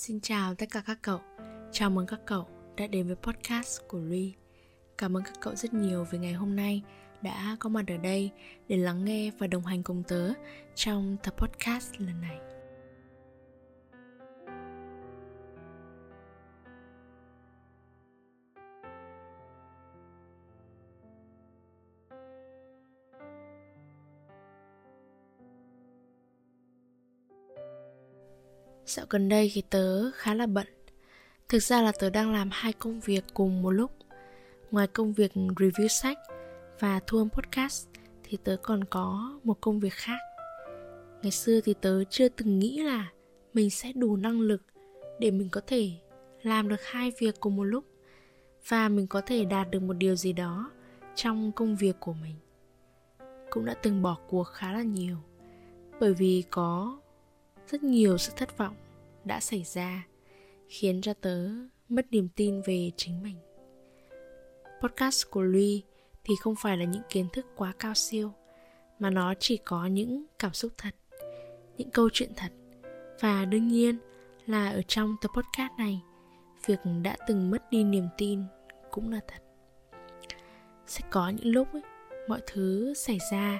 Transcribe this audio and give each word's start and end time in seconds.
Xin 0.00 0.20
chào 0.20 0.54
tất 0.54 0.66
cả 0.70 0.82
các 0.86 0.98
cậu. 1.02 1.20
Chào 1.72 1.90
mừng 1.90 2.06
các 2.06 2.20
cậu 2.26 2.48
đã 2.76 2.86
đến 2.86 3.06
với 3.06 3.16
podcast 3.16 3.80
của 3.88 3.98
Ly 3.98 4.32
Cảm 4.98 5.16
ơn 5.16 5.22
các 5.24 5.34
cậu 5.40 5.54
rất 5.54 5.74
nhiều 5.74 6.06
vì 6.10 6.18
ngày 6.18 6.32
hôm 6.32 6.56
nay 6.56 6.82
đã 7.22 7.56
có 7.60 7.68
mặt 7.68 7.84
ở 7.88 7.96
đây 7.96 8.30
để 8.68 8.76
lắng 8.76 9.04
nghe 9.04 9.30
và 9.38 9.46
đồng 9.46 9.66
hành 9.66 9.82
cùng 9.82 10.02
tớ 10.08 10.32
trong 10.74 11.16
tập 11.22 11.34
podcast 11.36 11.94
lần 11.98 12.20
này. 12.20 12.49
Dạo 28.90 29.06
gần 29.10 29.28
đây 29.28 29.50
thì 29.54 29.62
tớ 29.70 30.10
khá 30.10 30.34
là 30.34 30.46
bận. 30.46 30.66
Thực 31.48 31.62
ra 31.62 31.82
là 31.82 31.92
tớ 31.92 32.10
đang 32.10 32.32
làm 32.32 32.48
hai 32.52 32.72
công 32.72 33.00
việc 33.00 33.24
cùng 33.34 33.62
một 33.62 33.70
lúc. 33.70 33.90
Ngoài 34.70 34.86
công 34.86 35.12
việc 35.12 35.32
review 35.34 35.88
sách 35.88 36.18
và 36.78 37.00
thu 37.06 37.18
âm 37.18 37.30
podcast 37.30 37.88
Thì 38.24 38.38
tớ 38.44 38.56
còn 38.62 38.84
có 38.84 39.38
một 39.44 39.60
công 39.60 39.80
việc 39.80 39.92
khác. 39.92 40.18
Ngày 41.22 41.30
xưa 41.30 41.60
thì 41.60 41.74
tớ 41.80 42.04
chưa 42.04 42.28
từng 42.28 42.58
nghĩ 42.58 42.82
là 42.82 43.10
Mình 43.54 43.70
sẽ 43.70 43.92
đủ 43.92 44.16
năng 44.16 44.40
lực 44.40 44.62
để 45.18 45.30
mình 45.30 45.48
có 45.52 45.60
thể 45.66 45.90
làm 46.42 46.68
được 46.68 46.82
hai 46.82 47.12
việc 47.18 47.40
cùng 47.40 47.56
một 47.56 47.64
lúc 47.64 47.84
Và 48.68 48.88
mình 48.88 49.06
có 49.06 49.20
thể 49.20 49.44
đạt 49.44 49.70
được 49.70 49.82
một 49.82 49.94
điều 49.94 50.16
gì 50.16 50.32
đó 50.32 50.70
trong 51.14 51.52
công 51.52 51.76
việc 51.76 51.96
của 52.00 52.12
mình. 52.12 52.34
Cũng 53.50 53.64
đã 53.64 53.74
từng 53.74 54.02
bỏ 54.02 54.18
cuộc 54.28 54.44
khá 54.44 54.72
là 54.72 54.82
nhiều 54.82 55.16
Bởi 56.00 56.14
vì 56.14 56.44
có 56.50 57.00
rất 57.70 57.82
nhiều 57.82 58.18
sự 58.18 58.32
thất 58.36 58.58
vọng 58.58 58.74
đã 59.24 59.40
xảy 59.40 59.62
ra 59.62 60.06
khiến 60.68 61.00
cho 61.00 61.14
tớ 61.14 61.48
mất 61.88 62.06
niềm 62.10 62.28
tin 62.36 62.62
về 62.66 62.90
chính 62.96 63.22
mình. 63.22 63.36
Podcast 64.82 65.30
của 65.30 65.42
louis 65.42 65.82
thì 66.24 66.34
không 66.40 66.54
phải 66.62 66.76
là 66.76 66.84
những 66.84 67.02
kiến 67.10 67.26
thức 67.32 67.46
quá 67.56 67.72
cao 67.78 67.94
siêu 67.94 68.32
mà 68.98 69.10
nó 69.10 69.34
chỉ 69.38 69.56
có 69.56 69.86
những 69.86 70.24
cảm 70.38 70.52
xúc 70.52 70.72
thật 70.78 70.94
những 71.80 71.90
câu 71.90 72.08
chuyện 72.12 72.30
thật. 72.36 72.52
Và 73.20 73.44
đương 73.44 73.68
nhiên 73.68 73.98
là 74.46 74.70
ở 74.70 74.82
trong 74.88 75.16
tập 75.20 75.30
podcast 75.34 75.72
này 75.78 76.00
việc 76.66 76.78
đã 77.02 77.16
từng 77.26 77.50
mất 77.50 77.70
đi 77.70 77.84
niềm 77.84 78.08
tin 78.18 78.42
cũng 78.90 79.12
là 79.12 79.20
thật. 79.28 79.42
Sẽ 80.86 81.00
có 81.10 81.28
những 81.28 81.46
lúc 81.46 81.72
ấy, 81.72 81.82
mọi 82.28 82.40
thứ 82.46 82.94
xảy 82.94 83.18
ra 83.32 83.58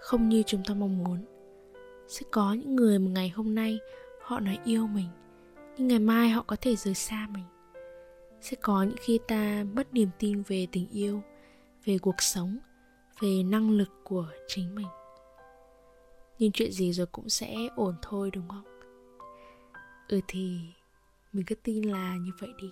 không 0.00 0.28
như 0.28 0.42
chúng 0.46 0.62
ta 0.64 0.74
mong 0.74 1.04
muốn. 1.04 1.24
Sẽ 2.08 2.20
có 2.30 2.52
những 2.52 2.76
người 2.76 2.98
mà 2.98 3.10
ngày 3.10 3.28
hôm 3.28 3.54
nay 3.54 3.78
họ 4.24 4.40
nói 4.40 4.58
yêu 4.64 4.86
mình, 4.86 5.08
nhưng 5.76 5.88
ngày 5.88 5.98
mai 5.98 6.28
họ 6.28 6.42
có 6.46 6.56
thể 6.60 6.76
rời 6.76 6.94
xa 6.94 7.28
mình. 7.30 7.44
Sẽ 8.40 8.56
có 8.60 8.82
những 8.82 8.96
khi 9.00 9.20
ta 9.28 9.64
mất 9.74 9.94
niềm 9.94 10.08
tin 10.18 10.42
về 10.42 10.66
tình 10.72 10.88
yêu, 10.90 11.22
về 11.84 11.98
cuộc 11.98 12.22
sống, 12.22 12.58
về 13.20 13.42
năng 13.42 13.70
lực 13.70 13.90
của 14.04 14.26
chính 14.48 14.74
mình. 14.74 14.86
Nhưng 16.38 16.52
chuyện 16.52 16.72
gì 16.72 16.92
rồi 16.92 17.06
cũng 17.06 17.28
sẽ 17.28 17.54
ổn 17.76 17.94
thôi, 18.02 18.30
đúng 18.30 18.48
không? 18.48 18.64
Ừ 20.08 20.20
thì 20.28 20.60
mình 21.32 21.44
cứ 21.46 21.54
tin 21.54 21.82
là 21.82 22.16
như 22.16 22.30
vậy 22.40 22.50
đi. 22.62 22.70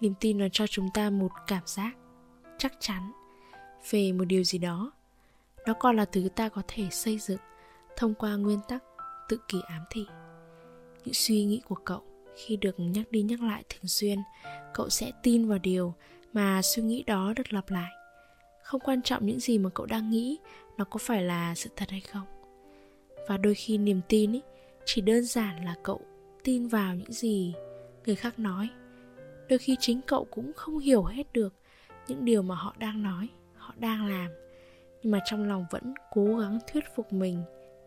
Niềm 0.00 0.14
tin 0.20 0.38
nó 0.38 0.46
cho 0.52 0.66
chúng 0.66 0.88
ta 0.94 1.10
một 1.10 1.30
cảm 1.46 1.62
giác 1.66 1.92
chắc 2.58 2.72
chắn 2.80 3.12
về 3.90 4.12
một 4.12 4.24
điều 4.24 4.44
gì 4.44 4.58
đó. 4.58 4.92
Nó 5.66 5.74
còn 5.74 5.96
là 5.96 6.04
thứ 6.04 6.28
ta 6.36 6.48
có 6.48 6.62
thể 6.68 6.88
xây 6.90 7.18
dựng 7.18 7.40
thông 7.96 8.14
qua 8.14 8.36
nguyên 8.36 8.60
tắc 8.68 8.84
tự 9.28 9.38
kỷ 9.48 9.60
ám 9.66 9.82
thị. 9.90 10.06
Những 11.04 11.14
suy 11.14 11.44
nghĩ 11.44 11.60
của 11.68 11.74
cậu 11.74 12.02
khi 12.36 12.56
được 12.56 12.74
nhắc 12.78 13.10
đi 13.10 13.22
nhắc 13.22 13.42
lại 13.42 13.64
thường 13.68 13.86
xuyên 13.86 14.18
cậu 14.74 14.88
sẽ 14.88 15.12
tin 15.22 15.48
vào 15.48 15.58
điều 15.58 15.94
mà 16.32 16.62
suy 16.62 16.82
nghĩ 16.82 17.02
đó 17.02 17.32
được 17.36 17.52
lặp 17.52 17.70
lại. 17.70 17.92
Không 18.62 18.80
quan 18.80 19.02
trọng 19.02 19.26
những 19.26 19.40
gì 19.40 19.58
mà 19.58 19.70
cậu 19.74 19.86
đang 19.86 20.10
nghĩ 20.10 20.38
nó 20.76 20.84
có 20.84 20.98
phải 20.98 21.22
là 21.22 21.54
sự 21.54 21.70
thật 21.76 21.90
hay 21.90 22.00
không. 22.00 22.26
Và 23.28 23.36
đôi 23.36 23.54
khi 23.54 23.78
niềm 23.78 24.00
tin 24.08 24.32
ý, 24.32 24.42
chỉ 24.84 25.00
đơn 25.00 25.24
giản 25.24 25.64
là 25.64 25.74
cậu 25.82 26.00
tin 26.44 26.68
vào 26.68 26.94
những 26.94 27.12
gì 27.12 27.54
người 28.06 28.16
khác 28.16 28.38
nói. 28.38 28.68
Đôi 29.48 29.58
khi 29.58 29.76
chính 29.80 30.00
cậu 30.06 30.24
cũng 30.24 30.52
không 30.52 30.78
hiểu 30.78 31.04
hết 31.04 31.32
được 31.32 31.54
những 32.08 32.24
điều 32.24 32.42
mà 32.42 32.54
họ 32.54 32.74
đang 32.78 33.02
nói 33.02 33.28
họ 33.54 33.74
đang 33.78 34.06
làm. 34.06 34.30
Nhưng 35.02 35.12
mà 35.12 35.20
trong 35.24 35.48
lòng 35.48 35.66
vẫn 35.70 35.94
cố 36.10 36.36
gắng 36.36 36.58
thuyết 36.72 36.84
phục 36.96 37.12
mình 37.12 37.42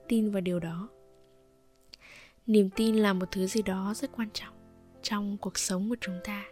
tin 0.08 0.32
vào 0.32 0.42
điều 0.42 0.60
đó 0.60 0.90
niềm 2.48 2.70
tin 2.70 2.96
là 2.96 3.14
một 3.14 3.32
thứ 3.32 3.48
gì 3.48 3.62
đó 3.62 3.94
rất 3.96 4.12
quan 4.18 4.30
trọng 4.34 4.54
trong 5.02 5.38
cuộc 5.38 5.58
sống 5.58 5.90
của 5.90 5.96
chúng 6.02 6.20
ta. 6.24 6.44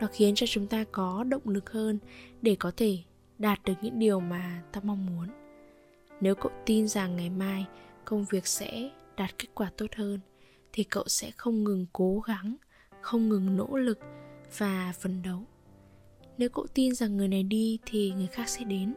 Nó 0.00 0.06
khiến 0.12 0.34
cho 0.34 0.46
chúng 0.46 0.66
ta 0.66 0.84
có 0.92 1.24
động 1.24 1.42
lực 1.44 1.70
hơn 1.70 1.98
để 2.42 2.56
có 2.58 2.72
thể 2.76 2.98
đạt 3.38 3.64
được 3.64 3.74
những 3.82 3.98
điều 3.98 4.20
mà 4.20 4.62
ta 4.72 4.80
mong 4.84 5.06
muốn. 5.06 5.28
Nếu 6.20 6.34
cậu 6.34 6.52
tin 6.66 6.88
rằng 6.88 7.16
ngày 7.16 7.30
mai 7.30 7.66
công 8.04 8.24
việc 8.30 8.46
sẽ 8.46 8.90
đạt 9.16 9.38
kết 9.38 9.48
quả 9.54 9.70
tốt 9.76 9.86
hơn, 9.96 10.20
thì 10.72 10.84
cậu 10.84 11.04
sẽ 11.06 11.30
không 11.30 11.64
ngừng 11.64 11.86
cố 11.92 12.20
gắng, 12.20 12.56
không 13.00 13.28
ngừng 13.28 13.56
nỗ 13.56 13.76
lực 13.76 13.98
và 14.58 14.92
phấn 15.00 15.22
đấu. 15.22 15.38
Nếu 16.38 16.48
cậu 16.48 16.66
tin 16.74 16.94
rằng 16.94 17.16
người 17.16 17.28
này 17.28 17.42
đi 17.42 17.78
thì 17.86 18.12
người 18.16 18.26
khác 18.26 18.48
sẽ 18.48 18.64
đến. 18.64 18.94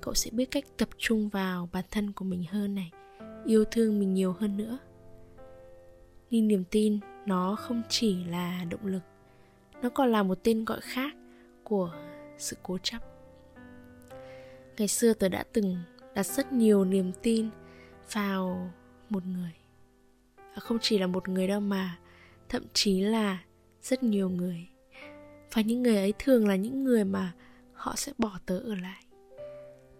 Cậu 0.00 0.14
sẽ 0.14 0.30
biết 0.30 0.50
cách 0.50 0.64
tập 0.76 0.88
trung 0.98 1.28
vào 1.28 1.68
bản 1.72 1.84
thân 1.90 2.12
của 2.12 2.24
mình 2.24 2.44
hơn 2.50 2.74
này, 2.74 2.90
yêu 3.44 3.64
thương 3.70 3.98
mình 3.98 4.14
nhiều 4.14 4.32
hơn 4.32 4.56
nữa 4.56 4.78
nhưng 6.30 6.48
niềm 6.48 6.64
tin 6.70 6.98
nó 7.26 7.56
không 7.56 7.82
chỉ 7.88 8.24
là 8.24 8.64
động 8.70 8.86
lực, 8.86 9.02
nó 9.82 9.88
còn 9.88 10.12
là 10.12 10.22
một 10.22 10.38
tên 10.42 10.64
gọi 10.64 10.80
khác 10.80 11.14
của 11.64 11.94
sự 12.38 12.56
cố 12.62 12.78
chấp. 12.78 12.98
Ngày 14.78 14.88
xưa 14.88 15.14
tớ 15.14 15.28
đã 15.28 15.44
từng 15.52 15.76
đặt 16.14 16.26
rất 16.26 16.52
nhiều 16.52 16.84
niềm 16.84 17.12
tin 17.22 17.48
vào 18.12 18.72
một 19.08 19.26
người. 19.26 19.52
Và 20.36 20.60
không 20.60 20.78
chỉ 20.80 20.98
là 20.98 21.06
một 21.06 21.28
người 21.28 21.48
đâu 21.48 21.60
mà 21.60 21.98
thậm 22.48 22.62
chí 22.72 23.00
là 23.00 23.38
rất 23.82 24.02
nhiều 24.02 24.30
người. 24.30 24.68
Và 25.52 25.62
những 25.62 25.82
người 25.82 25.96
ấy 25.96 26.12
thường 26.18 26.48
là 26.48 26.56
những 26.56 26.84
người 26.84 27.04
mà 27.04 27.32
họ 27.72 27.94
sẽ 27.96 28.12
bỏ 28.18 28.38
tớ 28.46 28.58
ở 28.58 28.74
lại. 28.74 29.04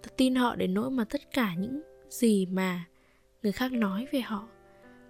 Tớ 0.02 0.08
tin 0.16 0.34
họ 0.34 0.56
đến 0.56 0.74
nỗi 0.74 0.90
mà 0.90 1.04
tất 1.04 1.32
cả 1.32 1.54
những 1.54 1.82
gì 2.10 2.46
mà 2.46 2.84
người 3.42 3.52
khác 3.52 3.72
nói 3.72 4.06
về 4.12 4.20
họ 4.20 4.48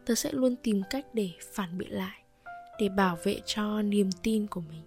tớ 0.09 0.15
sẽ 0.15 0.33
luôn 0.33 0.57
tìm 0.57 0.83
cách 0.91 1.07
để 1.13 1.31
phản 1.53 1.79
biện 1.79 1.93
lại, 1.93 2.23
để 2.79 2.89
bảo 2.89 3.19
vệ 3.25 3.41
cho 3.47 3.83
niềm 3.83 4.11
tin 4.23 4.47
của 4.47 4.61
mình, 4.61 4.83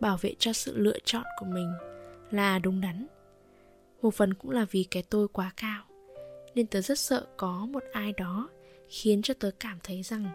bảo 0.00 0.16
vệ 0.16 0.34
cho 0.38 0.52
sự 0.52 0.76
lựa 0.76 0.98
chọn 1.04 1.24
của 1.38 1.46
mình 1.46 1.72
là 2.30 2.58
đúng 2.58 2.80
đắn. 2.80 3.06
Một 4.02 4.14
phần 4.14 4.34
cũng 4.34 4.50
là 4.50 4.66
vì 4.70 4.84
cái 4.84 5.02
tôi 5.02 5.28
quá 5.28 5.52
cao, 5.56 5.84
nên 6.54 6.66
tớ 6.66 6.80
rất 6.80 6.98
sợ 6.98 7.26
có 7.36 7.66
một 7.66 7.82
ai 7.92 8.12
đó 8.12 8.48
khiến 8.88 9.22
cho 9.22 9.34
tớ 9.34 9.50
cảm 9.60 9.78
thấy 9.82 10.02
rằng 10.02 10.26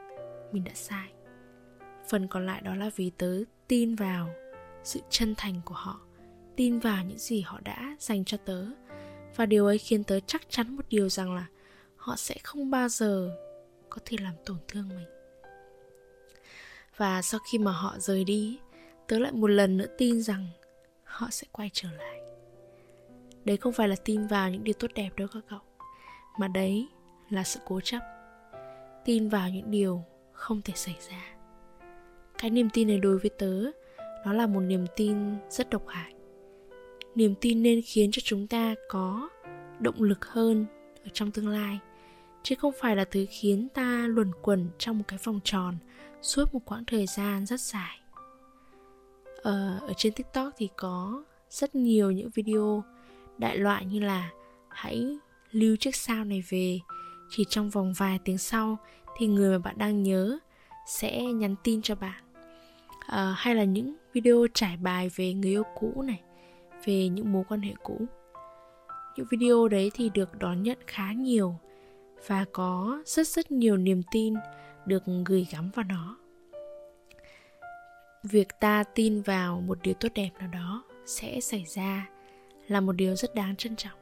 mình 0.52 0.64
đã 0.64 0.72
sai. 0.76 1.10
Phần 2.10 2.28
còn 2.28 2.46
lại 2.46 2.62
đó 2.62 2.76
là 2.76 2.90
vì 2.96 3.10
tớ 3.10 3.38
tin 3.68 3.96
vào 3.96 4.30
sự 4.84 5.00
chân 5.10 5.34
thành 5.38 5.62
của 5.66 5.76
họ, 5.76 6.00
tin 6.56 6.80
vào 6.80 7.04
những 7.06 7.20
gì 7.20 7.42
họ 7.42 7.60
đã 7.64 7.96
dành 8.00 8.26
cho 8.26 8.38
tớ. 8.38 8.66
Và 9.36 9.46
điều 9.46 9.66
ấy 9.66 9.78
khiến 9.78 10.04
tớ 10.04 10.20
chắc 10.20 10.42
chắn 10.50 10.76
một 10.76 10.86
điều 10.90 11.10
rằng 11.10 11.36
là 11.36 11.46
họ 11.96 12.16
sẽ 12.16 12.36
không 12.44 12.72
bao 12.72 12.90
giờ 12.90 13.38
có 13.96 14.02
thể 14.06 14.18
làm 14.22 14.34
tổn 14.46 14.58
thương 14.68 14.90
mình. 14.90 15.08
Và 16.98 17.22
sau 17.22 17.40
khi 17.52 17.58
mà 17.58 17.72
họ 17.72 17.96
rời 18.00 18.24
đi, 18.24 18.60
tớ 19.08 19.20
lại 19.20 19.32
một 19.32 19.48
lần 19.48 19.78
nữa 19.78 19.86
tin 19.98 20.22
rằng 20.22 20.48
họ 21.04 21.28
sẽ 21.32 21.48
quay 21.52 21.70
trở 21.74 21.90
lại. 21.92 22.20
Đấy 23.46 23.58
không 23.58 23.74
phải 23.74 23.88
là 23.88 23.96
tin 24.06 24.28
vào 24.28 24.50
những 24.50 24.64
điều 24.64 24.74
tốt 24.74 24.92
đẹp 24.96 25.10
đâu 25.18 25.28
các 25.34 25.44
cậu, 25.50 25.60
mà 26.40 26.48
đấy 26.48 26.88
là 27.30 27.44
sự 27.44 27.60
cố 27.66 27.80
chấp. 27.82 28.00
Tin 29.06 29.30
vào 29.30 29.50
những 29.50 29.72
điều 29.72 30.04
không 30.32 30.62
thể 30.62 30.74
xảy 30.76 30.96
ra. 31.10 31.36
Cái 32.38 32.52
niềm 32.52 32.70
tin 32.74 32.88
này 32.88 32.98
đối 32.98 33.18
với 33.18 33.30
tớ, 33.30 33.64
nó 34.26 34.34
là 34.34 34.48
một 34.48 34.60
niềm 34.62 34.86
tin 34.96 35.18
rất 35.50 35.70
độc 35.70 35.88
hại. 35.88 36.14
Niềm 37.16 37.36
tin 37.42 37.64
nên 37.64 37.82
khiến 37.86 38.10
cho 38.12 38.20
chúng 38.24 38.48
ta 38.48 38.76
có 38.90 39.30
động 39.80 40.02
lực 40.02 40.26
hơn 40.26 40.66
ở 41.04 41.10
trong 41.14 41.32
tương 41.32 41.48
lai 41.48 41.80
chứ 42.46 42.56
không 42.56 42.74
phải 42.80 42.96
là 42.96 43.06
thứ 43.06 43.26
khiến 43.30 43.68
ta 43.74 44.06
luẩn 44.08 44.32
quẩn 44.42 44.70
trong 44.78 44.98
một 44.98 45.04
cái 45.08 45.20
vòng 45.24 45.40
tròn 45.44 45.78
suốt 46.22 46.54
một 46.54 46.60
quãng 46.66 46.86
thời 46.86 47.06
gian 47.08 47.46
rất 47.46 47.60
dài. 47.60 48.00
Ờ, 49.42 49.80
ở 49.88 49.94
trên 49.98 50.14
tiktok 50.14 50.54
thì 50.58 50.70
có 50.78 51.24
rất 51.50 51.76
nhiều 51.76 52.12
những 52.12 52.30
video 52.30 52.84
đại 53.38 53.58
loại 53.58 53.86
như 53.86 54.00
là 54.00 54.30
hãy 54.70 55.18
lưu 55.52 55.76
chiếc 55.76 55.96
sao 55.96 56.24
này 56.24 56.44
về. 56.50 56.80
Chỉ 57.30 57.46
trong 57.50 57.70
vòng 57.70 57.94
vài 57.98 58.20
tiếng 58.26 58.38
sau 58.38 58.78
thì 59.18 59.28
người 59.28 59.60
mà 59.60 59.64
bạn 59.66 59.78
đang 59.78 60.04
nhớ 60.04 60.40
sẽ 60.88 61.22
nhắn 61.22 61.56
tin 61.64 61.82
cho 61.82 61.96
bạn. 61.96 62.24
À, 63.00 63.34
hay 63.38 63.56
là 63.56 63.64
những 63.64 63.96
video 64.14 64.48
trải 64.54 64.78
bài 64.78 65.10
về 65.16 65.34
người 65.34 65.52
yêu 65.52 65.64
cũ 65.76 66.02
này 66.02 66.22
về 66.86 67.10
những 67.10 67.32
mối 67.32 67.44
quan 67.50 67.62
hệ 67.62 67.74
cũ. 67.84 68.06
Những 69.16 69.26
video 69.32 69.68
đấy 69.68 69.92
thì 69.94 70.10
được 70.10 70.40
đón 70.40 70.64
nhận 70.64 70.78
khá 70.88 71.14
nhiều 71.14 71.60
và 72.28 72.46
có 72.52 73.02
rất 73.06 73.28
rất 73.28 73.52
nhiều 73.52 73.78
niềm 73.78 74.02
tin 74.12 74.34
được 74.86 75.04
gửi 75.26 75.48
gắm 75.52 75.72
vào 75.76 75.86
nó. 75.90 76.18
Việc 78.24 78.48
ta 78.60 78.84
tin 78.84 79.22
vào 79.22 79.62
một 79.62 79.78
điều 79.82 79.94
tốt 79.94 80.10
đẹp 80.16 80.30
nào 80.40 80.48
đó 80.48 80.84
sẽ 81.06 81.40
xảy 81.40 81.66
ra 81.68 82.10
là 82.68 82.82
một 82.82 82.92
điều 82.92 83.16
rất 83.16 83.36
đáng 83.36 83.56
trân 83.56 83.76
trọng. 83.76 84.00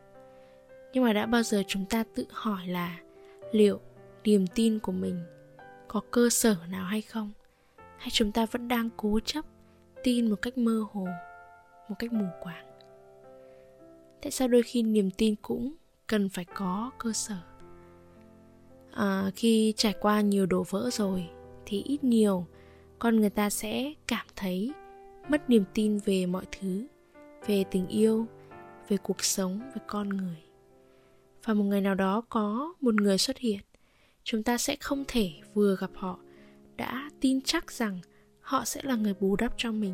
Nhưng 0.94 1.04
mà 1.04 1.14
đã 1.14 1.26
bao 1.26 1.44
giờ 1.44 1.64
chúng 1.68 1.86
ta 1.86 2.04
tự 2.16 2.26
hỏi 2.30 2.68
là 2.68 3.00
liệu 3.52 3.80
niềm 4.24 4.48
tin 4.48 4.80
của 4.80 4.92
mình 4.92 5.24
có 5.88 6.02
cơ 6.12 6.30
sở 6.30 6.56
nào 6.70 6.86
hay 6.86 7.02
không? 7.02 7.32
Hay 7.98 8.10
chúng 8.12 8.32
ta 8.32 8.46
vẫn 8.46 8.68
đang 8.68 8.90
cố 8.98 9.20
chấp 9.20 9.46
tin 10.04 10.30
một 10.30 10.42
cách 10.42 10.58
mơ 10.58 10.86
hồ, 10.92 11.08
một 11.90 11.96
cách 12.00 12.14
mù 12.14 12.26
quáng? 12.42 12.66
Tại 14.22 14.32
sao 14.32 14.48
đôi 14.48 14.64
khi 14.64 14.84
niềm 14.84 15.12
tin 15.12 15.36
cũng 15.42 15.76
cần 16.08 16.30
phải 16.30 16.46
có 16.46 16.92
cơ 16.98 17.14
sở? 17.14 17.53
À, 18.96 19.32
khi 19.36 19.74
trải 19.78 19.94
qua 20.00 20.22
nhiều 20.22 20.46
đổ 20.46 20.64
vỡ 20.70 20.90
rồi 20.92 21.30
thì 21.66 21.84
ít 21.84 22.04
nhiều 22.04 22.46
con 23.00 23.20
người 23.20 23.30
ta 23.30 23.50
sẽ 23.50 23.94
cảm 24.08 24.26
thấy 24.36 24.72
mất 25.30 25.50
niềm 25.50 25.64
tin 25.74 25.98
về 25.98 26.26
mọi 26.26 26.46
thứ 26.60 26.86
về 27.48 27.64
tình 27.72 27.88
yêu 27.88 28.26
về 28.90 28.98
cuộc 28.98 29.24
sống 29.24 29.60
về 29.60 29.82
con 29.88 30.10
người. 30.10 30.38
Và 31.46 31.54
một 31.54 31.64
ngày 31.64 31.82
nào 31.82 31.96
đó 31.96 32.22
có 32.30 32.74
một 32.82 32.96
người 32.96 33.18
xuất 33.18 33.38
hiện 33.38 33.60
chúng 34.24 34.44
ta 34.44 34.58
sẽ 34.58 34.76
không 34.76 35.04
thể 35.08 35.32
vừa 35.54 35.76
gặp 35.76 35.92
họ 35.96 36.20
đã 36.76 37.10
tin 37.20 37.42
chắc 37.42 37.72
rằng 37.72 38.00
họ 38.40 38.66
sẽ 38.66 38.82
là 38.84 38.96
người 38.96 39.14
bù 39.20 39.36
đắp 39.36 39.54
cho 39.58 39.72
mình 39.72 39.94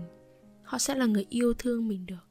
họ 0.63 0.77
sẽ 0.77 0.95
là 0.95 1.05
người 1.05 1.25
yêu 1.29 1.53
thương 1.53 1.87
mình 1.87 2.05
được. 2.05 2.27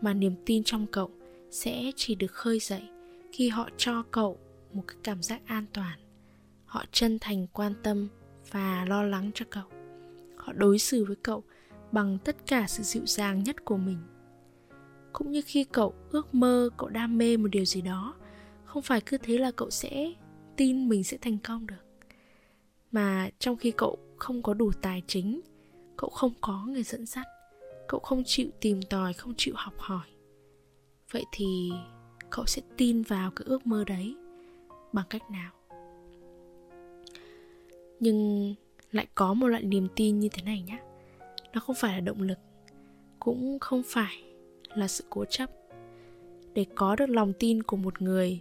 Mà 0.00 0.14
niềm 0.14 0.34
tin 0.46 0.64
trong 0.64 0.86
cậu 0.86 1.10
sẽ 1.50 1.92
chỉ 1.96 2.14
được 2.14 2.32
khơi 2.32 2.58
dậy 2.58 2.82
khi 3.32 3.48
họ 3.48 3.68
cho 3.76 4.02
cậu 4.10 4.38
một 4.72 4.82
cái 4.88 4.96
cảm 5.02 5.22
giác 5.22 5.40
an 5.46 5.64
toàn. 5.72 5.98
Họ 6.64 6.84
chân 6.92 7.18
thành 7.20 7.46
quan 7.46 7.72
tâm 7.82 8.08
và 8.50 8.84
lo 8.88 9.02
lắng 9.02 9.30
cho 9.34 9.44
cậu. 9.50 9.64
Họ 10.36 10.52
đối 10.52 10.78
xử 10.78 11.04
với 11.04 11.16
cậu 11.16 11.44
bằng 11.92 12.18
tất 12.24 12.36
cả 12.46 12.66
sự 12.68 12.82
dịu 12.82 13.06
dàng 13.06 13.42
nhất 13.42 13.64
của 13.64 13.76
mình. 13.76 13.98
Cũng 15.12 15.30
như 15.30 15.42
khi 15.46 15.64
cậu 15.64 15.94
ước 16.10 16.34
mơ 16.34 16.70
cậu 16.76 16.88
đam 16.88 17.18
mê 17.18 17.36
một 17.36 17.48
điều 17.48 17.64
gì 17.64 17.80
đó, 17.82 18.14
không 18.64 18.82
phải 18.82 19.00
cứ 19.00 19.18
thế 19.18 19.38
là 19.38 19.50
cậu 19.50 19.70
sẽ 19.70 20.12
tin 20.56 20.88
mình 20.88 21.04
sẽ 21.04 21.16
thành 21.16 21.38
công 21.38 21.66
được. 21.66 21.84
Mà 22.90 23.30
trong 23.38 23.56
khi 23.56 23.70
cậu 23.70 23.98
không 24.16 24.42
có 24.42 24.54
đủ 24.54 24.72
tài 24.82 25.02
chính, 25.06 25.40
cậu 25.96 26.10
không 26.10 26.32
có 26.40 26.66
người 26.66 26.82
dẫn 26.82 27.06
dắt, 27.06 27.26
cậu 27.88 28.00
không 28.00 28.22
chịu 28.26 28.48
tìm 28.60 28.82
tòi, 28.82 29.12
không 29.12 29.34
chịu 29.36 29.54
học 29.56 29.74
hỏi, 29.78 30.06
vậy 31.10 31.24
thì 31.32 31.70
cậu 32.30 32.46
sẽ 32.46 32.62
tin 32.76 33.02
vào 33.02 33.30
cái 33.30 33.44
ước 33.48 33.66
mơ 33.66 33.84
đấy 33.84 34.16
bằng 34.92 35.04
cách 35.10 35.30
nào? 35.30 35.52
Nhưng 38.00 38.54
lại 38.92 39.06
có 39.14 39.34
một 39.34 39.46
loại 39.46 39.62
niềm 39.62 39.88
tin 39.96 40.18
như 40.18 40.28
thế 40.32 40.42
này 40.42 40.62
nhé 40.62 40.78
nó 41.52 41.60
không 41.60 41.76
phải 41.76 41.92
là 41.92 42.00
động 42.00 42.22
lực, 42.22 42.38
cũng 43.20 43.58
không 43.58 43.82
phải 43.86 44.24
là 44.74 44.88
sự 44.88 45.04
cố 45.10 45.24
chấp. 45.24 45.50
Để 46.54 46.66
có 46.74 46.96
được 46.96 47.10
lòng 47.10 47.32
tin 47.38 47.62
của 47.62 47.76
một 47.76 48.02
người, 48.02 48.40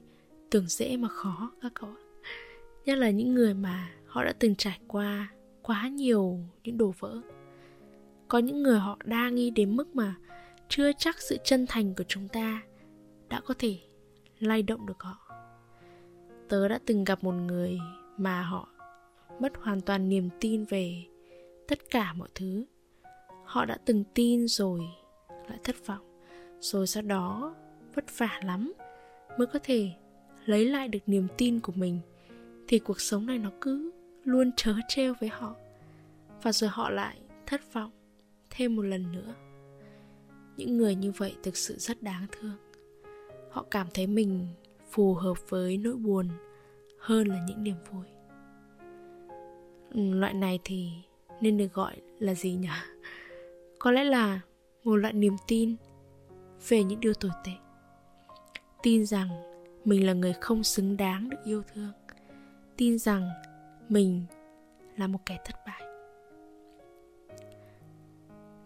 tưởng 0.50 0.68
dễ 0.68 0.98
mà 0.98 1.08
khó, 1.08 1.52
các 1.62 1.72
cậu 1.76 1.90
nhất 2.86 2.98
là 2.98 3.10
những 3.10 3.36
người 3.36 3.54
mà 3.54 3.90
họ 4.06 4.24
đã 4.24 4.34
từng 4.40 4.56
trải 4.56 4.80
qua 4.88 5.32
quá 5.62 5.88
nhiều 5.88 6.40
những 6.64 6.78
đổ 6.78 6.94
vỡ. 7.00 7.22
Có 8.28 8.38
những 8.40 8.64
người 8.64 8.80
họ 8.80 8.98
đa 9.04 9.30
nghi 9.30 9.50
đến 9.50 9.76
mức 9.76 9.96
mà 9.96 10.16
chưa 10.70 10.92
chắc 10.98 11.22
sự 11.22 11.38
chân 11.44 11.66
thành 11.70 11.94
của 11.96 12.04
chúng 12.08 12.28
ta 12.28 12.62
đã 13.30 13.42
có 13.46 13.54
thể 13.60 13.78
lay 14.40 14.62
động 14.62 14.86
được 14.86 15.00
họ 15.00 15.27
tớ 16.50 16.68
đã 16.68 16.80
từng 16.86 17.04
gặp 17.04 17.24
một 17.24 17.32
người 17.32 17.80
mà 18.18 18.42
họ 18.42 18.68
mất 19.40 19.54
hoàn 19.58 19.82
toàn 19.82 20.10
niềm 20.10 20.30
tin 20.40 20.66
về 20.66 21.04
tất 21.68 21.90
cả 21.90 22.14
mọi 22.14 22.30
thứ. 22.36 22.66
Họ 23.46 23.66
đã 23.66 23.78
từng 23.86 24.04
tin 24.14 24.48
rồi, 24.48 24.82
lại 25.50 25.60
thất 25.64 25.76
vọng. 25.86 26.22
Rồi 26.60 26.88
sau 26.88 27.04
đó, 27.04 27.56
vất 27.96 28.06
vả 28.18 28.42
lắm 28.44 28.74
mới 29.38 29.48
có 29.48 29.60
thể 29.64 29.92
lấy 30.46 30.66
lại 30.66 30.88
được 30.88 31.00
niềm 31.06 31.28
tin 31.38 31.60
của 31.60 31.74
mình. 31.76 32.00
Thì 32.68 32.80
cuộc 32.80 33.02
sống 33.02 33.26
này 33.26 33.38
nó 33.38 33.52
cứ 33.62 33.92
luôn 34.24 34.52
trớ 34.56 34.74
trêu 34.88 35.14
với 35.20 35.30
họ. 35.30 35.56
Và 36.42 36.52
rồi 36.52 36.70
họ 36.70 36.90
lại 36.90 37.20
thất 37.46 37.74
vọng 37.74 37.92
thêm 38.50 38.76
một 38.76 38.82
lần 38.82 39.12
nữa. 39.12 39.34
Những 40.58 40.78
người 40.78 40.96
như 40.96 41.12
vậy 41.12 41.36
thực 41.44 41.58
sự 41.58 41.76
rất 41.78 42.04
đáng 42.04 42.26
thương. 42.32 42.58
Họ 43.52 43.66
cảm 43.72 43.88
thấy 43.94 44.08
mình 44.08 44.48
phù 44.92 45.14
hợp 45.14 45.50
với 45.50 45.78
nỗi 45.78 45.96
buồn 45.96 46.28
hơn 47.00 47.28
là 47.28 47.46
những 47.48 47.64
niềm 47.64 47.76
vui. 47.92 48.06
Ừ, 49.90 50.14
loại 50.14 50.34
này 50.34 50.60
thì 50.64 50.90
nên 51.42 51.58
được 51.58 51.74
gọi 51.74 51.96
là 52.20 52.34
gì 52.34 52.56
nhỉ? 52.56 52.68
Có 53.80 53.92
lẽ 53.92 54.04
là 54.04 54.40
một 54.84 54.96
loại 54.96 55.14
niềm 55.14 55.36
tin 55.48 55.76
về 56.68 56.84
những 56.84 57.00
điều 57.00 57.14
tồi 57.14 57.32
tệ. 57.44 57.52
Tin 58.84 59.06
rằng 59.06 59.30
mình 59.86 60.06
là 60.06 60.14
người 60.14 60.34
không 60.34 60.64
xứng 60.64 60.98
đáng 60.98 61.30
được 61.30 61.38
yêu 61.46 61.64
thương. 61.74 61.92
Tin 62.78 62.98
rằng 62.98 63.30
mình 63.90 64.26
là 64.98 65.08
một 65.08 65.20
kẻ 65.26 65.38
thất 65.46 65.56
bại. 65.66 65.82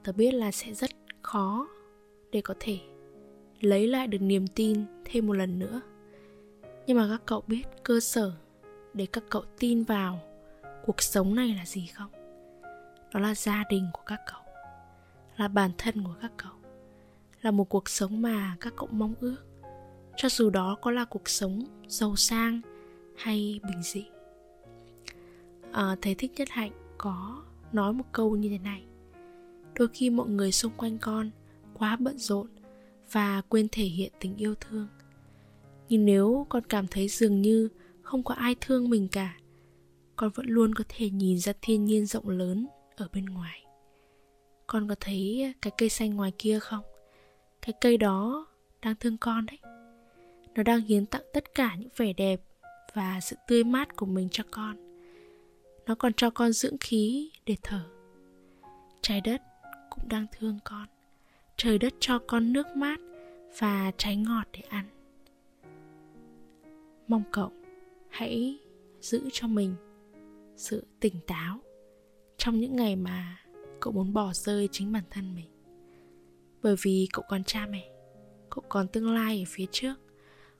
Tớ 0.03 0.11
biết 0.11 0.31
là 0.31 0.51
sẽ 0.51 0.73
rất 0.73 0.89
khó 1.21 1.67
để 2.31 2.41
có 2.41 2.53
thể 2.59 2.79
lấy 3.59 3.87
lại 3.87 4.07
được 4.07 4.21
niềm 4.21 4.47
tin 4.47 4.83
thêm 5.05 5.27
một 5.27 5.33
lần 5.33 5.59
nữa 5.59 5.81
nhưng 6.87 6.97
mà 6.97 7.07
các 7.09 7.21
cậu 7.25 7.43
biết 7.47 7.63
cơ 7.83 7.99
sở 7.99 8.31
để 8.93 9.05
các 9.05 9.23
cậu 9.29 9.43
tin 9.59 9.83
vào 9.83 10.19
cuộc 10.85 11.01
sống 11.01 11.35
này 11.35 11.55
là 11.57 11.65
gì 11.65 11.87
không? 11.87 12.11
Đó 13.13 13.19
là 13.19 13.35
gia 13.35 13.63
đình 13.69 13.87
của 13.93 14.01
các 14.05 14.21
cậu 14.31 14.41
là 15.37 15.47
bản 15.47 15.71
thân 15.77 16.03
của 16.03 16.15
các 16.21 16.31
cậu 16.37 16.51
là 17.41 17.51
một 17.51 17.69
cuộc 17.69 17.89
sống 17.89 18.21
mà 18.21 18.55
các 18.59 18.73
cậu 18.77 18.87
mong 18.91 19.13
ước. 19.19 19.37
Cho 20.17 20.29
dù 20.29 20.49
đó 20.49 20.77
có 20.81 20.91
là 20.91 21.05
cuộc 21.05 21.29
sống 21.29 21.63
giàu 21.87 22.15
sang 22.15 22.61
hay 23.17 23.59
bình 23.67 23.83
dị. 23.83 24.05
À, 25.71 25.95
thầy 26.01 26.15
thích 26.15 26.31
nhất 26.35 26.49
hạnh 26.49 26.71
có 26.97 27.43
nói 27.71 27.93
một 27.93 28.05
câu 28.11 28.35
như 28.35 28.49
thế 28.49 28.57
này. 28.57 28.83
Đôi 29.75 29.87
khi 29.87 30.09
mọi 30.09 30.27
người 30.27 30.51
xung 30.51 30.71
quanh 30.77 30.97
con 30.97 31.31
quá 31.73 31.95
bận 31.99 32.17
rộn 32.17 32.47
và 33.11 33.41
quên 33.49 33.67
thể 33.71 33.83
hiện 33.83 34.11
tình 34.19 34.35
yêu 34.35 34.55
thương 34.55 34.87
nhưng 35.91 36.05
nếu 36.05 36.45
con 36.49 36.63
cảm 36.63 36.87
thấy 36.87 37.07
dường 37.07 37.41
như 37.41 37.69
không 38.01 38.23
có 38.23 38.33
ai 38.33 38.55
thương 38.61 38.89
mình 38.89 39.07
cả, 39.07 39.37
con 40.15 40.29
vẫn 40.35 40.45
luôn 40.45 40.75
có 40.75 40.83
thể 40.89 41.09
nhìn 41.09 41.39
ra 41.39 41.53
thiên 41.61 41.85
nhiên 41.85 42.05
rộng 42.05 42.29
lớn 42.29 42.67
ở 42.95 43.07
bên 43.13 43.25
ngoài. 43.25 43.65
Con 44.67 44.87
có 44.87 44.95
thấy 44.99 45.53
cái 45.61 45.71
cây 45.77 45.89
xanh 45.89 46.15
ngoài 46.15 46.31
kia 46.37 46.59
không? 46.59 46.83
Cái 47.61 47.73
cây 47.81 47.97
đó 47.97 48.47
đang 48.81 48.95
thương 48.95 49.17
con 49.17 49.45
đấy. 49.45 49.57
Nó 50.55 50.63
đang 50.63 50.81
hiến 50.81 51.05
tặng 51.05 51.23
tất 51.33 51.55
cả 51.55 51.75
những 51.75 51.89
vẻ 51.97 52.13
đẹp 52.13 52.41
và 52.93 53.19
sự 53.21 53.35
tươi 53.47 53.63
mát 53.63 53.95
của 53.95 54.05
mình 54.05 54.27
cho 54.31 54.43
con. 54.51 54.75
Nó 55.85 55.95
còn 55.95 56.13
cho 56.13 56.29
con 56.29 56.51
dưỡng 56.51 56.77
khí 56.77 57.31
để 57.45 57.55
thở. 57.63 57.83
Trái 59.01 59.21
đất 59.21 59.41
cũng 59.89 60.09
đang 60.09 60.25
thương 60.31 60.59
con. 60.63 60.87
Trời 61.57 61.77
đất 61.77 61.93
cho 61.99 62.19
con 62.27 62.53
nước 62.53 62.67
mát 62.75 62.99
và 63.59 63.91
trái 63.97 64.15
ngọt 64.15 64.47
để 64.51 64.61
ăn 64.69 65.00
mong 67.11 67.23
cậu 67.31 67.51
hãy 68.09 68.59
giữ 69.01 69.29
cho 69.31 69.47
mình 69.47 69.75
sự 70.55 70.85
tỉnh 70.99 71.15
táo 71.27 71.59
trong 72.37 72.59
những 72.59 72.75
ngày 72.75 72.95
mà 72.95 73.37
cậu 73.79 73.93
muốn 73.93 74.13
bỏ 74.13 74.33
rơi 74.33 74.69
chính 74.71 74.91
bản 74.91 75.03
thân 75.09 75.35
mình. 75.35 75.49
Bởi 76.63 76.75
vì 76.81 77.07
cậu 77.13 77.25
còn 77.29 77.43
cha 77.43 77.65
mẹ, 77.69 77.89
cậu 78.49 78.63
còn 78.69 78.87
tương 78.87 79.13
lai 79.13 79.39
ở 79.39 79.45
phía 79.47 79.65
trước, 79.71 79.93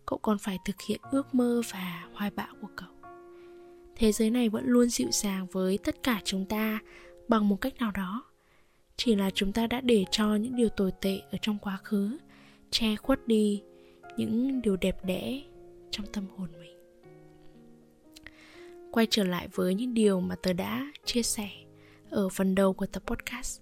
cậu 0.06 0.20
còn 0.20 0.38
phải 0.38 0.58
thực 0.66 0.76
hiện 0.88 1.00
ước 1.12 1.36
mơ 1.36 1.62
và 1.72 2.10
hoài 2.14 2.32
bão 2.36 2.56
của 2.62 2.68
cậu. 2.76 2.90
Thế 3.96 4.12
giới 4.12 4.30
này 4.30 4.50
vẫn 4.50 4.64
luôn 4.66 4.90
dịu 4.90 5.12
dàng 5.12 5.48
với 5.52 5.78
tất 5.78 6.04
cả 6.04 6.22
chúng 6.24 6.46
ta 6.46 6.80
bằng 7.28 7.50
một 7.50 7.62
cách 7.62 7.74
nào 7.80 7.92
đó. 7.92 8.24
Chỉ 8.98 9.16
là 9.16 9.30
chúng 9.30 9.52
ta 9.52 9.68
đã 9.68 9.82
để 9.82 10.06
cho 10.12 10.36
những 10.36 10.56
điều 10.56 10.70
tồi 10.70 10.92
tệ 11.02 11.20
ở 11.32 11.38
trong 11.42 11.58
quá 11.62 11.78
khứ 11.84 12.18
che 12.72 12.96
khuất 12.96 13.28
đi 13.28 13.64
những 14.18 14.62
điều 14.62 14.76
đẹp 14.76 15.06
đẽ 15.06 15.42
trong 15.92 16.06
tâm 16.06 16.26
hồn 16.38 16.48
mình. 16.60 16.78
Quay 18.92 19.08
trở 19.10 19.24
lại 19.24 19.48
với 19.54 19.74
những 19.76 19.94
điều 19.94 20.20
mà 20.20 20.36
tớ 20.36 20.54
đã 20.54 20.92
chia 21.06 21.24
sẻ 21.24 21.50
ở 22.10 22.30
phần 22.30 22.56
đầu 22.56 22.74
của 22.74 22.86
tập 22.86 23.04
podcast. 23.06 23.62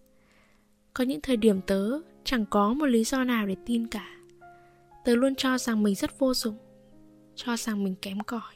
Có 0.93 1.03
những 1.03 1.21
thời 1.21 1.37
điểm 1.37 1.61
tớ 1.61 1.99
chẳng 2.23 2.45
có 2.49 2.73
một 2.73 2.85
lý 2.85 3.03
do 3.03 3.23
nào 3.23 3.47
để 3.47 3.55
tin 3.65 3.87
cả. 3.87 4.15
Tớ 5.05 5.15
luôn 5.15 5.35
cho 5.35 5.57
rằng 5.57 5.83
mình 5.83 5.95
rất 5.95 6.19
vô 6.19 6.33
dụng, 6.33 6.57
cho 7.35 7.57
rằng 7.57 7.83
mình 7.83 7.95
kém 8.01 8.19
cỏi. 8.19 8.55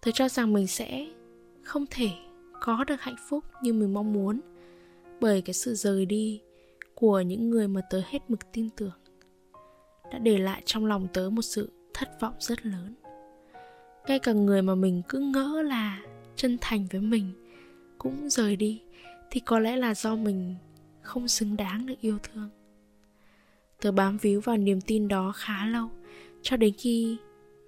Tớ 0.00 0.10
cho 0.14 0.28
rằng 0.28 0.52
mình 0.52 0.66
sẽ 0.66 1.06
không 1.62 1.84
thể 1.90 2.10
có 2.60 2.84
được 2.84 3.00
hạnh 3.00 3.16
phúc 3.28 3.44
như 3.62 3.72
mình 3.72 3.94
mong 3.94 4.12
muốn 4.12 4.40
bởi 5.20 5.42
cái 5.42 5.54
sự 5.54 5.74
rời 5.74 6.06
đi 6.06 6.40
của 6.94 7.20
những 7.20 7.50
người 7.50 7.68
mà 7.68 7.80
tớ 7.90 8.02
hết 8.06 8.18
mực 8.28 8.52
tin 8.52 8.70
tưởng. 8.70 8.98
Đã 10.12 10.18
để 10.18 10.38
lại 10.38 10.62
trong 10.64 10.86
lòng 10.86 11.08
tớ 11.12 11.30
một 11.32 11.42
sự 11.42 11.70
thất 11.94 12.20
vọng 12.20 12.34
rất 12.38 12.66
lớn. 12.66 12.94
Ngay 14.06 14.18
cả 14.18 14.32
người 14.32 14.62
mà 14.62 14.74
mình 14.74 15.02
cứ 15.08 15.18
ngỡ 15.18 15.62
là 15.62 16.02
chân 16.36 16.58
thành 16.60 16.86
với 16.90 17.00
mình 17.00 17.32
cũng 17.98 18.30
rời 18.30 18.56
đi, 18.56 18.82
thì 19.30 19.40
có 19.40 19.58
lẽ 19.58 19.76
là 19.76 19.94
do 19.94 20.16
mình 20.16 20.54
không 21.02 21.28
xứng 21.28 21.56
đáng 21.56 21.86
được 21.86 22.00
yêu 22.00 22.18
thương. 22.22 22.50
Tớ 23.80 23.92
bám 23.92 24.16
víu 24.16 24.40
vào 24.40 24.56
niềm 24.56 24.80
tin 24.80 25.08
đó 25.08 25.32
khá 25.36 25.66
lâu, 25.66 25.90
cho 26.42 26.56
đến 26.56 26.74
khi 26.78 27.16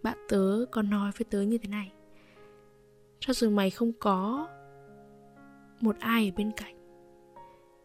bạn 0.02 0.18
tớ 0.28 0.64
còn 0.70 0.90
nói 0.90 1.10
với 1.18 1.24
tớ 1.30 1.40
như 1.40 1.58
thế 1.58 1.68
này. 1.68 1.92
Cho 3.20 3.32
dù 3.32 3.50
mày 3.50 3.70
không 3.70 3.92
có 3.92 4.48
một 5.80 5.96
ai 6.00 6.28
ở 6.28 6.34
bên 6.36 6.52
cạnh, 6.56 6.76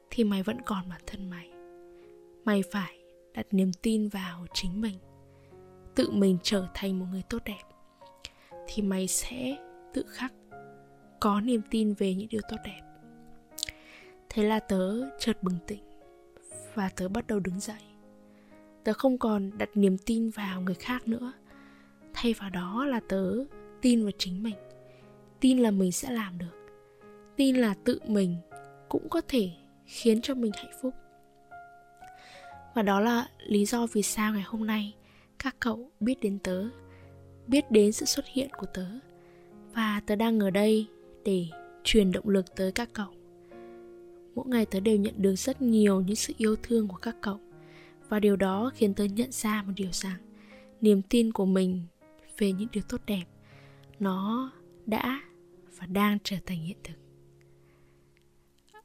thì 0.10 0.24
mày 0.24 0.44
vẫn 0.44 0.58
còn 0.66 0.90
bản 0.90 1.02
thân 1.08 1.30
mày. 1.30 1.50
Mày 2.46 2.64
phải 2.72 3.00
đặt 3.34 3.48
niềm 3.52 3.72
tin 3.82 4.10
vào 4.10 4.46
chính 4.54 4.82
mình 4.82 4.96
tự 6.00 6.12
mình 6.12 6.38
trở 6.44 6.68
thành 6.74 7.00
một 7.00 7.06
người 7.12 7.24
tốt 7.30 7.40
đẹp, 7.46 7.64
thì 8.68 8.82
mày 8.82 9.08
sẽ 9.08 9.58
tự 9.94 10.06
khắc 10.10 10.34
có 11.20 11.42
niềm 11.42 11.62
tin 11.70 11.94
về 11.94 12.16
những 12.16 12.30
điều 12.30 12.42
tốt 12.50 12.58
đẹp. 12.64 12.82
Thế 14.30 14.44
là 14.44 14.60
tớ 14.60 15.10
chợt 15.20 15.44
bừng 15.44 15.58
tỉnh 15.68 15.84
và 16.74 16.90
tớ 16.96 17.10
bắt 17.10 17.28
đầu 17.28 17.40
đứng 17.40 17.60
dậy. 17.60 17.82
Tớ 18.84 18.94
không 18.94 19.18
còn 19.18 19.58
đặt 19.58 19.70
niềm 19.76 19.98
tin 20.06 20.30
vào 20.30 20.62
người 20.62 20.76
khác 20.76 21.08
nữa. 21.08 21.34
Thay 22.14 22.34
vào 22.34 22.50
đó 22.50 22.86
là 22.86 23.00
tớ 23.10 23.34
tin 23.82 24.04
vào 24.04 24.12
chính 24.18 24.44
mình, 24.44 24.58
tin 25.40 25.60
là 25.60 25.72
mình 25.72 25.92
sẽ 25.92 26.12
làm 26.12 26.38
được, 26.38 26.72
tin 27.36 27.56
là 27.56 27.76
tự 27.84 28.00
mình 28.06 28.36
cũng 28.90 29.10
có 29.10 29.22
thể 29.28 29.52
khiến 29.86 30.22
cho 30.22 30.36
mình 30.36 30.52
hạnh 30.56 30.72
phúc. 30.82 30.94
Và 32.76 32.82
đó 32.82 33.00
là 33.00 33.28
lý 33.48 33.66
do 33.66 33.88
vì 33.94 34.02
sao 34.02 34.34
ngày 34.34 34.44
hôm 34.46 34.68
nay 34.68 34.94
các 35.40 35.56
cậu 35.60 35.92
biết 36.00 36.20
đến 36.22 36.40
tớ 36.40 36.66
biết 37.48 37.72
đến 37.72 37.92
sự 37.92 38.06
xuất 38.06 38.26
hiện 38.28 38.50
của 38.58 38.68
tớ 38.74 38.86
và 39.74 40.02
tớ 40.06 40.16
đang 40.16 40.40
ở 40.40 40.50
đây 40.50 40.88
để 41.26 41.46
truyền 41.84 42.12
động 42.12 42.30
lực 42.30 42.46
tới 42.56 42.72
các 42.72 42.90
cậu. 42.94 43.14
Mỗi 44.36 44.48
ngày 44.48 44.66
tớ 44.66 44.80
đều 44.80 44.98
nhận 44.98 45.14
được 45.18 45.36
rất 45.36 45.62
nhiều 45.62 46.02
những 46.02 46.16
sự 46.16 46.34
yêu 46.38 46.56
thương 46.64 46.88
của 46.88 46.98
các 46.98 47.16
cậu 47.22 47.40
và 48.10 48.20
điều 48.20 48.36
đó 48.36 48.72
khiến 48.76 48.94
tớ 48.94 49.04
nhận 49.04 49.32
ra 49.32 49.64
một 49.64 49.74
điều 49.76 49.92
rằng 49.92 50.18
niềm 50.82 51.02
tin 51.02 51.32
của 51.32 51.46
mình 51.46 51.82
về 52.38 52.52
những 52.52 52.70
điều 52.72 52.84
tốt 52.90 53.02
đẹp 53.06 53.26
nó 54.00 54.52
đã 54.86 55.22
và 55.78 55.86
đang 55.86 56.18
trở 56.24 56.36
thành 56.46 56.60
hiện 56.60 56.78
thực. 56.84 56.94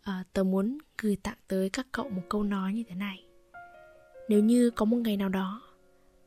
À, 0.02 0.24
tớ 0.32 0.42
muốn 0.42 0.78
gửi 1.02 1.16
tặng 1.22 1.38
tới 1.48 1.70
các 1.70 1.86
cậu 1.92 2.08
một 2.08 2.22
câu 2.28 2.42
nói 2.42 2.72
như 2.72 2.82
thế 2.88 2.94
này. 2.94 3.24
Nếu 4.28 4.40
như 4.40 4.70
có 4.70 4.84
một 4.84 4.96
ngày 4.96 5.16
nào 5.16 5.28
đó 5.28 5.63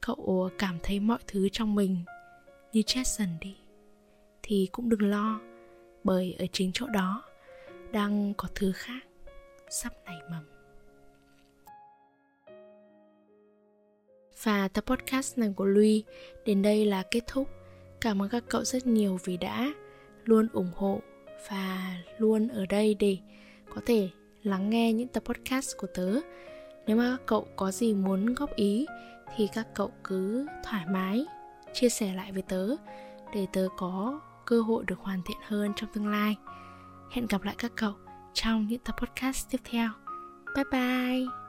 cậu 0.07 0.49
cảm 0.57 0.77
thấy 0.83 0.99
mọi 0.99 1.19
thứ 1.27 1.49
trong 1.51 1.75
mình 1.75 1.97
như 2.73 2.81
chết 2.81 3.07
dần 3.07 3.29
đi, 3.41 3.55
thì 4.43 4.69
cũng 4.71 4.89
đừng 4.89 5.11
lo, 5.11 5.41
bởi 6.03 6.35
ở 6.39 6.45
chính 6.51 6.71
chỗ 6.73 6.87
đó 6.87 7.23
đang 7.91 8.33
có 8.37 8.47
thứ 8.55 8.71
khác 8.71 8.99
sắp 9.69 9.93
nảy 10.05 10.15
mầm 10.31 10.43
và 14.43 14.67
tập 14.67 14.83
podcast 14.87 15.37
này 15.37 15.53
của 15.55 15.65
Louis 15.65 16.03
đến 16.45 16.61
đây 16.61 16.85
là 16.85 17.03
kết 17.11 17.21
thúc. 17.27 17.49
Cảm 18.01 18.21
ơn 18.21 18.29
các 18.29 18.43
cậu 18.49 18.63
rất 18.63 18.87
nhiều 18.87 19.19
vì 19.23 19.37
đã 19.37 19.73
luôn 20.25 20.47
ủng 20.53 20.71
hộ 20.75 21.01
và 21.49 21.97
luôn 22.17 22.47
ở 22.47 22.65
đây 22.65 22.95
để 22.99 23.17
có 23.75 23.81
thể 23.85 24.09
lắng 24.43 24.69
nghe 24.69 24.93
những 24.93 25.07
tập 25.07 25.23
podcast 25.25 25.77
của 25.77 25.87
tớ. 25.93 26.19
Nếu 26.87 26.97
mà 26.97 27.17
các 27.17 27.25
cậu 27.25 27.47
có 27.55 27.71
gì 27.71 27.93
muốn 27.93 28.33
góp 28.33 28.55
ý 28.55 28.85
thì 29.35 29.47
các 29.53 29.67
cậu 29.75 29.91
cứ 30.03 30.47
thoải 30.63 30.85
mái 30.89 31.25
chia 31.73 31.89
sẻ 31.89 32.13
lại 32.13 32.31
với 32.31 32.41
tớ, 32.41 32.67
để 33.33 33.47
tớ 33.53 33.67
có 33.77 34.19
cơ 34.45 34.61
hội 34.61 34.83
được 34.87 34.99
hoàn 34.99 35.21
thiện 35.25 35.37
hơn 35.47 35.73
trong 35.75 35.89
tương 35.93 36.07
lai. 36.07 36.35
Hẹn 37.11 37.27
gặp 37.27 37.43
lại 37.43 37.55
các 37.57 37.71
cậu 37.75 37.93
trong 38.33 38.67
những 38.67 38.79
tập 38.79 38.95
podcast 38.97 39.49
tiếp 39.49 39.61
theo. 39.63 39.89
Bye 40.55 40.65
bye! 40.71 41.46